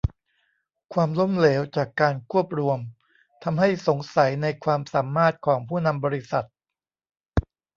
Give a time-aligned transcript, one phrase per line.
[0.93, 2.79] ความล้มเหลวจากการควบรวม
[3.43, 6.45] ทำให้สงสัยในความสามารถของผู้นำบริษัท